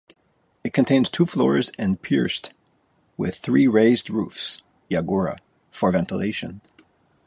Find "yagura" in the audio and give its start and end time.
4.89-5.37